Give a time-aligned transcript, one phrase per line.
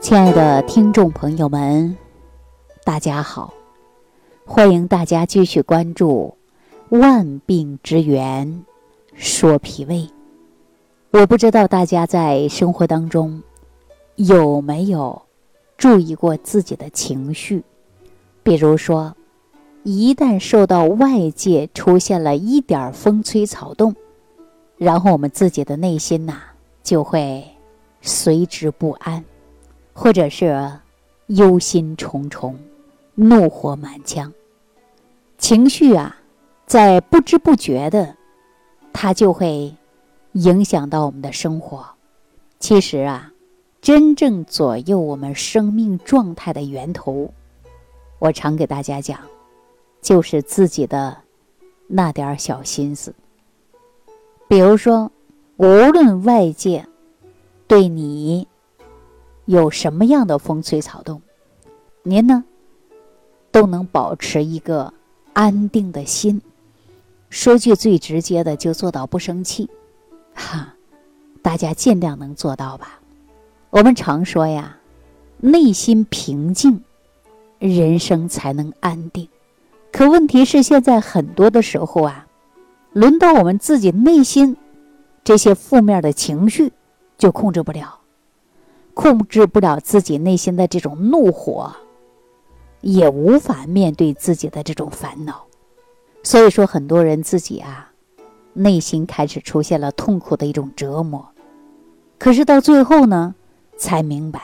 [0.00, 1.94] 亲爱的听众朋友们，
[2.84, 3.52] 大家好！
[4.46, 6.34] 欢迎大家继续关注
[6.98, 8.64] 《万病之源
[9.14, 9.96] 说脾胃》。
[11.10, 13.42] 我不知道大家在生活当中
[14.16, 15.20] 有没有
[15.76, 17.62] 注意过自己的情绪，
[18.42, 19.14] 比如说，
[19.82, 23.94] 一旦受到外界出现了一点风吹草动，
[24.78, 26.40] 然后我们自己的内心呐
[26.82, 27.44] 就会
[28.00, 29.22] 随之不安。
[30.02, 30.70] 或者是
[31.26, 32.54] 忧心忡忡、
[33.16, 34.32] 怒火满腔，
[35.36, 36.16] 情绪啊，
[36.64, 38.16] 在不知不觉的，
[38.94, 39.76] 它就会
[40.32, 41.84] 影响到我们的生活。
[42.58, 43.30] 其实啊，
[43.82, 47.34] 真正左右我们生命状态的源头，
[48.18, 49.20] 我常给大家讲，
[50.00, 51.14] 就是自己的
[51.86, 53.14] 那点小心思。
[54.48, 55.12] 比如说，
[55.58, 56.86] 无论外界
[57.68, 58.48] 对你。
[59.50, 61.20] 有什么样的风吹草动，
[62.04, 62.44] 您呢
[63.50, 64.94] 都能保持一个
[65.32, 66.40] 安定的心。
[67.30, 69.68] 说句最直接的，就做到不生气，
[70.34, 70.72] 哈，
[71.42, 73.00] 大家尽量能做到吧。
[73.70, 74.76] 我们常说呀，
[75.38, 76.84] 内心平静，
[77.58, 79.28] 人生才能安定。
[79.90, 82.24] 可问题是，现在很多的时候啊，
[82.92, 84.56] 轮到我们自己内心
[85.24, 86.72] 这些负面的情绪，
[87.18, 87.99] 就控制不了。
[88.94, 91.72] 控制不了自己内心的这种怒火，
[92.80, 95.46] 也无法面对自己的这种烦恼，
[96.22, 97.92] 所以说很多人自己啊，
[98.52, 101.28] 内心开始出现了痛苦的一种折磨，
[102.18, 103.34] 可是到最后呢，
[103.76, 104.40] 才明白，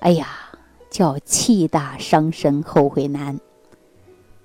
[0.00, 0.28] 哎呀，
[0.88, 3.38] 叫气大伤身，后悔难。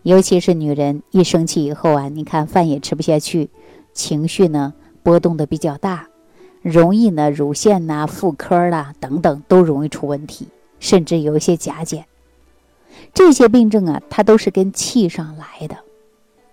[0.03, 3.49] 尤其是女人一生气以后啊，你看饭也吃不下去，
[3.93, 6.07] 情绪呢波动的比较大。
[6.65, 10.47] 容易呢，乳腺呐、妇科啦等等都容易出问题，
[10.79, 12.07] 甚至有一些甲减。
[13.13, 15.77] 这些病症啊，它都是跟气上来的，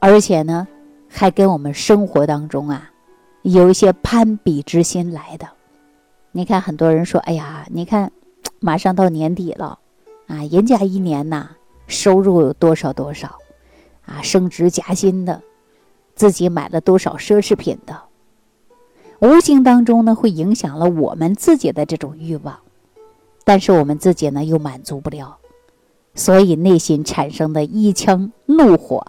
[0.00, 0.68] 而且呢，
[1.08, 2.90] 还跟我们生活当中啊，
[3.40, 5.48] 有一些攀比之心来的。
[6.30, 8.12] 你看，很多人说：“哎呀，你看，
[8.60, 9.78] 马上到年底了，
[10.26, 11.48] 啊，人家一年呐
[11.86, 13.38] 收入有多少多少，
[14.04, 15.40] 啊，升职加薪的，
[16.14, 17.98] 自己买了多少奢侈品的。”
[19.22, 22.58] 无形当中呢，会影响了我们自己的这种欲望，
[23.44, 25.38] 但是我们自己呢又满足不了，
[26.16, 29.06] 所以内心产生的一腔怒火，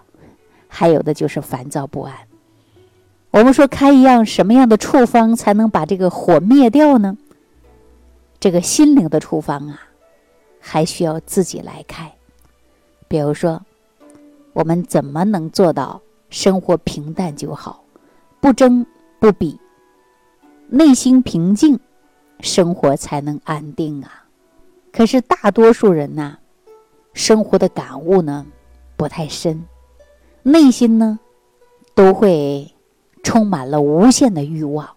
[0.67, 2.13] 还有的就是烦躁不安。
[3.31, 7.17] 我们说开一样什么样的处方才能把这个火灭掉呢？
[8.39, 9.81] 这个心灵的处方啊，
[10.59, 12.13] 还需要自己来开。
[13.07, 13.59] 比如说，
[14.53, 15.99] 我们怎么能做到
[16.29, 17.83] 生活平淡就好，
[18.39, 18.85] 不争
[19.19, 19.59] 不比？
[20.67, 21.79] 内心平静，
[22.39, 24.25] 生活才能安定啊！
[24.91, 26.37] 可是大多数人呐，
[27.13, 28.45] 生活的感悟呢
[28.95, 29.63] 不太深，
[30.41, 31.19] 内心呢
[31.93, 32.73] 都会
[33.23, 34.89] 充满了无限的欲望。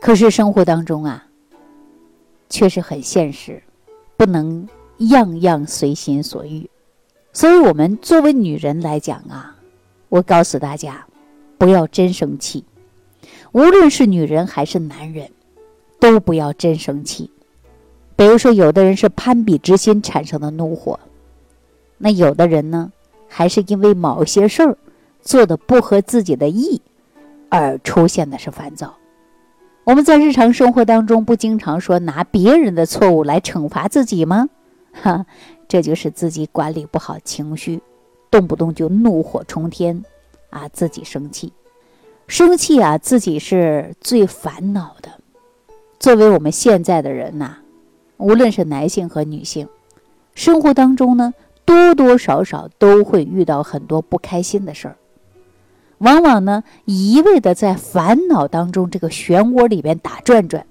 [0.00, 1.26] 可是生活当中啊，
[2.48, 3.62] 却是很现实，
[4.16, 4.68] 不能
[4.98, 6.68] 样样随心所欲。
[7.32, 9.56] 所以，我们作为女人来讲啊，
[10.08, 11.06] 我告诉大家，
[11.58, 12.64] 不要真生气。
[13.54, 15.30] 无论是女人还是男人，
[16.00, 17.30] 都不要真生气。
[18.16, 20.98] 比如说，有的人是攀比之心产生的怒火，
[21.96, 22.90] 那有的人呢，
[23.28, 24.76] 还是因为某些事儿
[25.22, 26.82] 做的不合自己的意，
[27.48, 28.92] 而出现的是烦躁。
[29.84, 34.48] 我们在日常生活当中，不经常说拿别人的错误来惩罚自己吗？
[34.92, 35.24] 哈，
[35.68, 37.80] 这就是自己管理不好情绪，
[38.32, 40.04] 动不动就怒火冲天，
[40.50, 41.52] 啊，自己生气。
[42.26, 45.10] 生气啊，自己是最烦恼的。
[46.00, 47.58] 作为我们现在的人呐，
[48.16, 49.68] 无论是男性和女性，
[50.34, 54.96] 生活当中呢，多多少少都会遇到很多不开心的事儿。
[55.98, 60.66] 往往呢，一味的在烦恼当中这个漩涡里边打转转，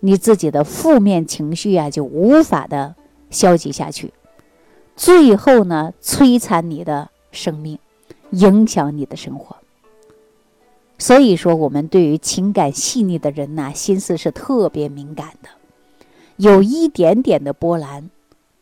[0.00, 2.94] 你自己的负面情绪啊，就无法的
[3.30, 4.12] 消极下去，
[4.96, 7.78] 最后呢，摧残你的生命，
[8.30, 9.56] 影响你的生活。
[10.96, 15.48] 所以说，我们对于情感细腻的人呐，心思是特别敏感的，
[16.36, 18.10] 有一点点的波澜，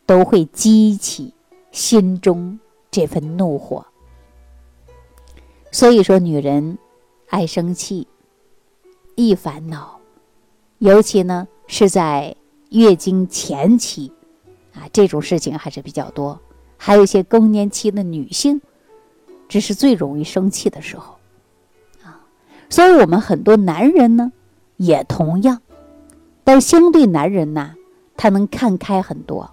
[0.05, 1.33] 都会激起
[1.71, 2.59] 心中
[2.89, 3.85] 这份怒火。
[5.71, 6.77] 所以说，女人
[7.29, 8.07] 爱生气，
[9.15, 9.99] 易烦恼，
[10.79, 12.35] 尤其呢是在
[12.71, 14.11] 月经前期，
[14.73, 16.39] 啊，这种事情还是比较多。
[16.77, 18.59] 还有一些更年期的女性，
[19.47, 21.15] 这是最容易生气的时候。
[22.73, 24.31] 所以，我们很多男人呢，
[24.77, 25.61] 也同样，
[26.43, 27.75] 但相对男人呢，
[28.17, 29.51] 他能看开很多，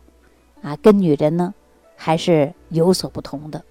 [0.63, 1.53] 啊，跟女人呢
[1.97, 3.63] 还是有所不同的。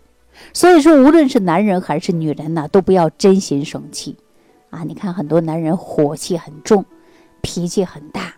[0.53, 4.15] 所以说，无论是男人还是女人呢，都不要真心生气，
[4.69, 6.85] 啊，你看很多男人火气很重，
[7.41, 8.31] 脾气很大，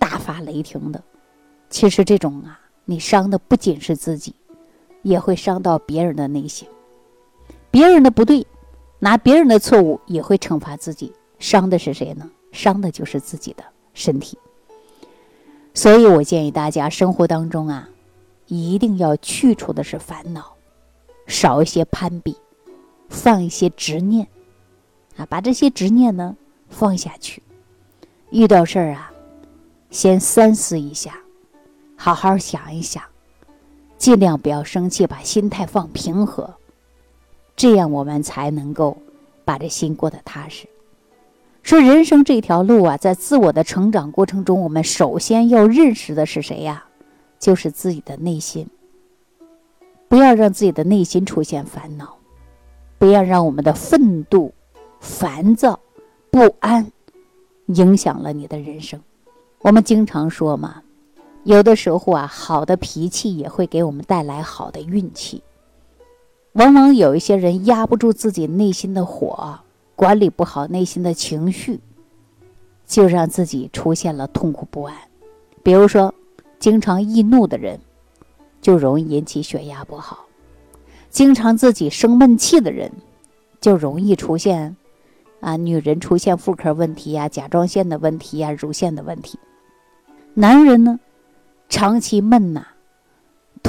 [0.00, 1.00] 大发雷霆的，
[1.68, 4.34] 其实这种啊，你伤的不仅是自己，
[5.02, 6.66] 也会伤到别人的内心。
[7.70, 8.44] 别人的不对，
[9.00, 12.30] 拿别人的错误也会惩罚自己，伤的是谁呢？
[12.52, 13.64] 伤的就是自己的
[13.94, 14.38] 身体。
[15.74, 17.88] 所以我建议大家生活当中啊，
[18.46, 20.54] 一定要去除的是烦恼。
[21.26, 22.36] 少一些攀比，
[23.08, 24.26] 放一些执念，
[25.16, 26.36] 啊，把这些执念呢
[26.68, 27.42] 放下去。
[28.30, 29.12] 遇到事儿啊，
[29.90, 31.14] 先三思一下，
[31.96, 33.02] 好好想一想，
[33.96, 36.52] 尽量不要生气，把心态放平和，
[37.60, 38.96] 这样我们才能够
[39.44, 40.66] 把这心过得踏实。
[41.62, 46.86] 说人生这条路啊，在自我的成长过程中，我们首先要认识的是谁呀？
[47.38, 48.66] 就是自己的内心。
[50.08, 52.16] 不要让自己的内心出现烦恼，
[52.96, 54.54] 不要让我们的愤怒、
[54.98, 55.78] 烦躁、
[56.30, 56.90] 不安
[57.66, 58.98] 影响了你的人生。
[59.60, 60.82] 我们经常说嘛，
[61.44, 65.42] 有的时候啊，好的脾气也会给我们带来好的运气。
[66.52, 69.58] 往往有一些人压不住自己内心的火，
[69.96, 71.80] 管理不好内心的情绪，
[72.86, 74.96] 就让自己出现了痛苦不安。
[75.62, 76.14] 比如说，
[76.58, 77.78] 经常易怒的人。
[78.62, 80.26] 就容易引起血压不好，
[81.08, 82.92] 经常自己生闷气的人，
[83.58, 84.76] 就容易出现，
[85.40, 89.38] 啊，女人出现妇科问题呀、甲状腺的问题呀、乳腺的问题。
[90.34, 91.00] 男人呢，
[91.70, 92.66] 长期闷呐，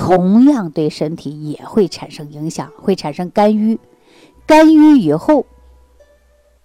[0.03, 3.79] 同样对身体也会产生影响，会产生肝郁，
[4.47, 5.45] 肝郁以后，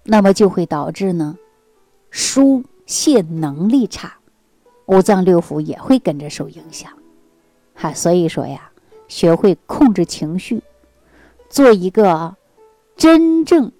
[0.05, 1.37] 那么就会导致呢，
[2.11, 4.17] 疏泄能力差，
[4.87, 6.91] 五脏六腑也会跟着受影响。
[7.75, 8.71] 哈，所以说呀，
[9.07, 10.63] 学会控制情绪，
[11.51, 12.37] 做一个
[12.97, 13.71] 真正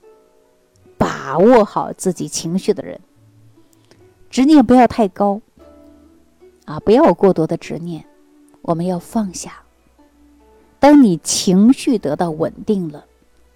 [0.99, 3.01] 把握好自己情绪的人。
[4.29, 5.41] 执念不要太高
[6.67, 8.05] 啊，不要过多的执念，
[8.67, 9.63] 我们要放下。
[10.81, 13.05] 当你情绪得到稳定了，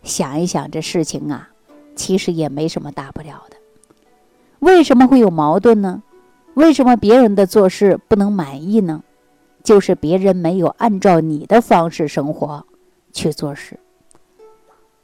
[0.04, 1.50] 想一想这事情啊，
[1.96, 3.56] 其实也没什么大不了的。
[4.60, 6.02] 为什么会有矛盾呢？
[6.54, 9.02] 为什么别人的做事不能满意呢？
[9.64, 12.64] 就是别人没有按照你的方式生活
[13.12, 13.78] 去做事。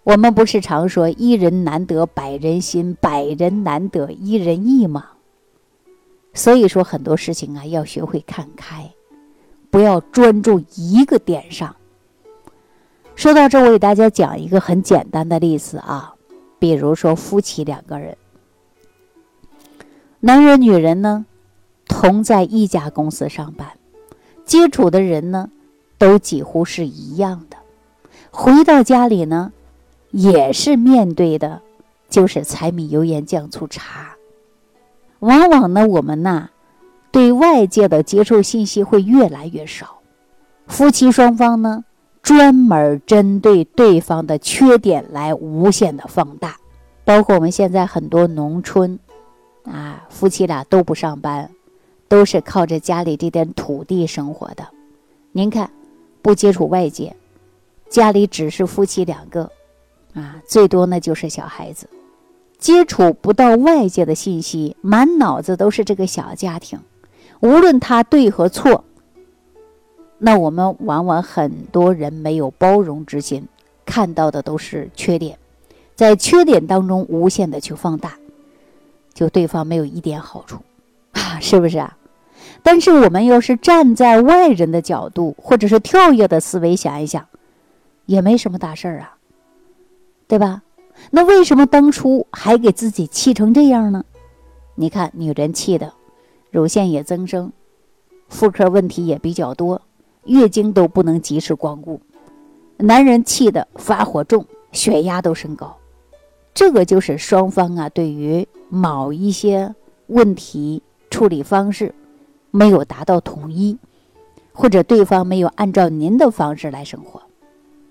[0.04, 5.08] 我们不是常说“一人难得百人心，百人难得一人意”吗？
[6.32, 8.90] 所以说很多事情啊，要学会看开，
[9.76, 11.76] 不要专注一个点上。
[13.14, 16.14] 说到这，我给大家讲一个很简单的例子啊，
[16.58, 18.16] 比如说夫妻两个人，
[20.20, 21.26] 男人女人呢，
[21.86, 23.68] 同在一家公司上班。
[24.46, 25.50] 接触的人呢，
[25.98, 27.58] 都几乎是一样的。
[28.30, 29.52] 回到家里呢，
[30.10, 31.60] 也是面对的，
[32.08, 34.16] 就是柴米油盐酱醋茶。
[35.18, 36.48] 往往呢，我们呐，
[37.16, 40.00] 对外界的接触信息会越来越少。
[40.66, 41.82] 夫妻双方呢，
[42.20, 46.58] 专门针对对方的缺点来无限的放大。
[47.06, 48.98] 包括我们现在很多农村，
[49.64, 51.50] 啊，夫妻俩都不上班。
[52.06, 54.68] 都是靠着家里这点土地生活的，
[55.32, 55.70] 您看，
[56.22, 57.16] 不接触外界，
[57.88, 59.50] 家里只是夫妻两个，
[60.12, 61.88] 啊，最多呢就是小孩子，
[62.58, 66.78] 接触不到外界的信息，满脑子都是这个小家庭，
[67.40, 68.84] 无论他对和错，
[70.18, 73.46] 那我们往往很多人没有包容之心，
[73.84, 75.38] 看到的都是缺点，
[75.94, 78.14] 在缺点当中无限的去放大，
[79.12, 80.60] 就对方没有一点好处。
[81.12, 81.96] 啊， 是不是啊？
[82.62, 87.26] 但是我们要是站在外人的角度，或者是跳跃的思维想一想，
[88.06, 89.16] 也没什么大事儿啊，
[90.26, 90.62] 对吧？
[91.10, 94.04] 那为什么当初还给自己气成这样呢？
[94.74, 95.92] 你看，女人气的，
[96.50, 97.52] 乳腺也增生，
[98.28, 99.82] 妇科问题也比较多，
[100.24, 102.00] 月经都不能及时光顾；
[102.76, 105.76] 男人气的发火重，血压都升高。
[106.54, 109.74] 这个就是双方啊，对于某一些
[110.06, 110.82] 问题。
[111.08, 111.94] 处理方式
[112.50, 113.78] 没有达到统一，
[114.52, 117.22] 或者对方没有按照您的方式来生活，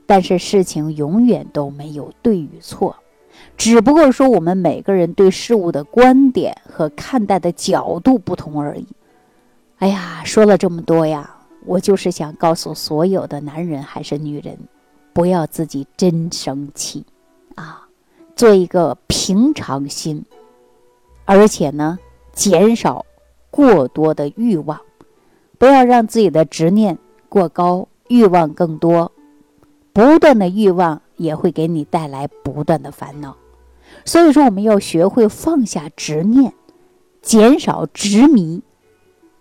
[0.06, 2.96] 但是事情永远都没有对与错，
[3.58, 8.88] 只不过说我们每个人对事物的观点和看待的角度不同而已。
[9.77, 14.58] 哎呀，说了这么多呀，我就是想告诉所有的男人还是女人，
[15.13, 17.06] 不要自己真生气
[17.56, 17.88] 啊，
[18.36, 20.24] 做一个平常心，
[21.25, 21.98] 而且呢。
[22.36, 23.06] 减少
[23.50, 24.82] 过多的欲望，
[25.58, 26.98] 不要让自己的执念
[27.30, 29.10] 过高，欲望更多，
[29.94, 33.36] 不断的欲望也会给你带来不断的烦恼。
[34.04, 36.54] 所以说，我们要学会放下执念，
[37.22, 38.62] 减少执迷，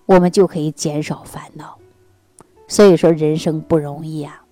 [0.06, 1.78] 我们就可以减少烦恼。
[2.68, 4.44] 所以说，人生不容易啊！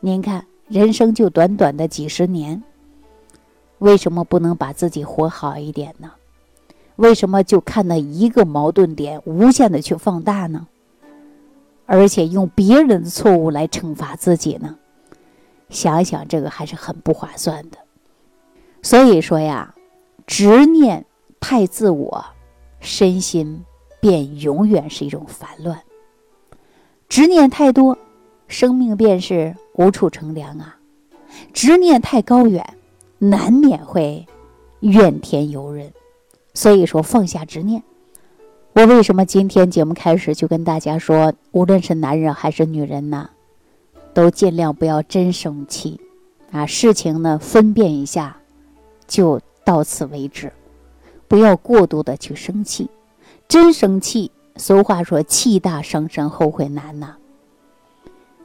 [0.00, 2.62] 您看，人生就短短的几十年，
[3.78, 6.12] 为什么不能把自己活好一点呢？
[6.96, 10.66] 为什么就看那一个矛盾点，无限的去放大呢？
[11.86, 14.76] 而且用别人的错误来惩罚自己呢？
[15.70, 17.78] 想想这个还是很不划算的。
[18.82, 19.74] 所以说呀，
[20.26, 21.04] 执念
[21.40, 22.24] 太自我，
[22.80, 23.64] 身心
[24.00, 25.80] 便永远是一种烦乱。
[27.08, 27.98] 执念太多，
[28.46, 30.78] 生命便是无处乘凉啊！
[31.52, 32.76] 执念太高远，
[33.18, 34.26] 难免会
[34.80, 35.92] 怨天尤人。
[36.54, 37.82] 所以说，放下执念。
[38.74, 43.30] 我为什么今天节目开始就跟大家说，无论是男人还是女人呢，
[44.18, 46.00] 都尽量不要真生气
[46.50, 46.66] 啊！
[46.66, 48.36] 事情呢，分辨一下，
[49.06, 50.52] 就到此为止，
[51.28, 52.90] 不要过度的去生气。
[53.46, 57.16] 真生气，俗话说“气大伤身，后悔难”呐。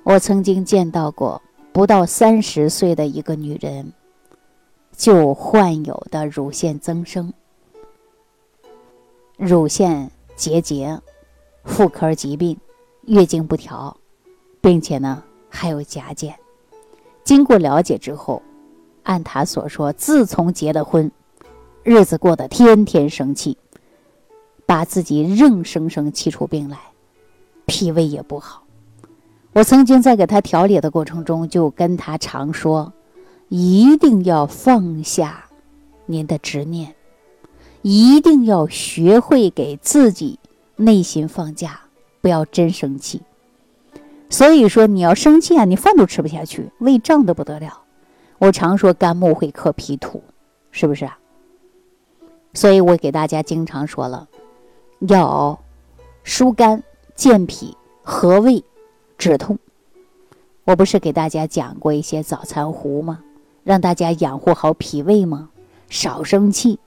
[0.03, 3.91] 我曾经见到过不到三十岁的一个女人，
[4.95, 7.33] 就患有的乳腺增生、
[9.37, 10.11] 乳腺。
[10.35, 10.99] 结节、
[11.63, 12.55] 妇科疾病、
[13.05, 13.97] 月经不调，
[14.61, 15.23] 并且呢
[15.53, 16.35] 还有甲减。
[17.23, 18.41] 经过了解之后，
[19.03, 21.09] 按他所说，自从结了婚，
[21.83, 23.55] 日子过得天天生气，
[24.65, 26.79] 把自己硬生生气出病来，
[27.65, 28.63] 脾胃也不好。
[29.53, 32.91] 我曾经在给他调理的过程中，就跟他常说，
[33.49, 35.45] 一定要放下
[36.07, 36.95] 您的执念。
[37.83, 40.39] 一定要学会给自己
[40.77, 41.81] 内心放假，
[42.21, 43.21] 不要真生气。
[44.33, 47.83] 所以说，你要生气啊，你饭都吃不下去，胃胀得不得了。
[48.39, 50.23] 我常说肝木会克脾土，
[50.71, 51.19] 是不是啊？
[52.55, 54.27] 所以我给大家经常说了，
[55.01, 55.63] 要
[56.23, 56.81] 疏肝
[57.13, 58.63] 健脾和胃
[59.19, 59.59] 止痛。
[60.63, 63.19] 我不是给大家讲过一些早餐壶吗？
[63.63, 65.49] 让大家养护好脾胃吗？
[65.89, 66.79] 少生气。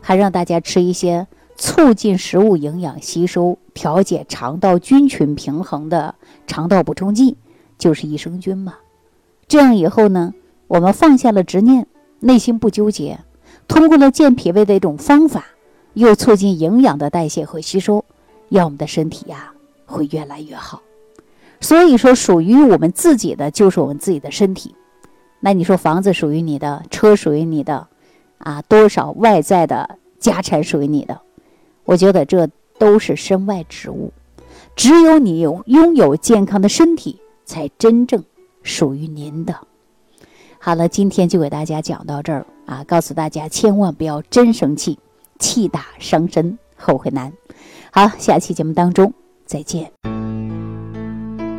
[0.00, 1.26] 还让大家吃一些
[1.62, 7.36] 促进食物营养吸收、调节肠道菌群平衡的肠道补充剂，
[7.78, 8.74] 就是益生菌嘛。
[9.46, 10.34] 这样以后呢，
[10.66, 11.86] 我们放下了执念，
[12.18, 13.20] 内心不纠结，
[13.68, 15.44] 通过了健脾胃的一种方法，
[15.94, 18.04] 又促进营养的代谢和吸收，
[18.48, 19.52] 让我们的身体呀
[19.86, 20.82] 会越来越好。
[21.60, 24.74] 所以说，属于我们自己的就是我们自己的身体。
[25.38, 27.86] 那你说房子属于你的，车属于你的。
[28.38, 31.20] 啊，多少外在的家产属于你的？
[31.84, 32.48] 我觉得这
[32.78, 34.12] 都是身外之物。
[34.74, 38.22] 只有你有拥有健康的身体，才真正
[38.62, 39.54] 属于您的。
[40.58, 44.98] 好了，今天就给大家讲到这儿啊，告诉大家千万不要真生气，
[45.38, 47.32] 气大伤身，后悔难。
[47.90, 49.12] 好，下期节目当中
[49.44, 49.90] 再见。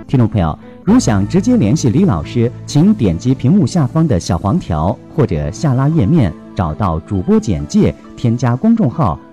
[0.07, 6.33] 听众朋友，如想直接联系李老师，请点击屏幕下方的小黄条或者下拉页面。
[6.55, 9.19] 找到主播简介，添加公众号“